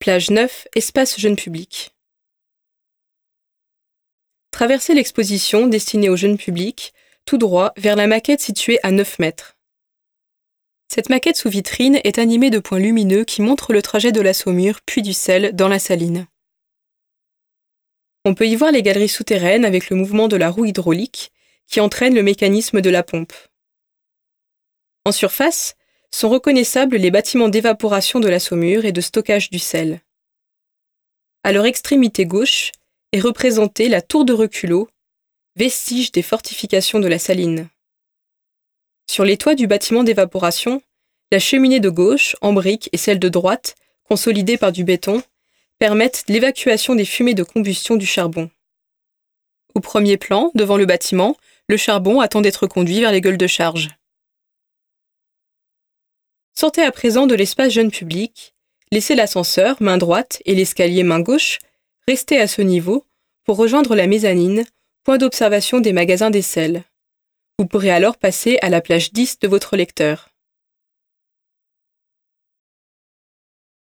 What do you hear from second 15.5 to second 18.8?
dans la saline. On peut y voir